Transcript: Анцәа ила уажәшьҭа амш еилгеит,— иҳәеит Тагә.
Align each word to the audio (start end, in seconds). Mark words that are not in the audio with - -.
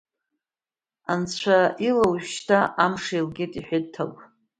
Анцәа 1.11 1.57
ила 1.87 2.03
уажәшьҭа 2.11 2.57
амш 2.83 3.05
еилгеит,— 3.13 3.51
иҳәеит 3.57 3.85
Тагә. 3.93 4.19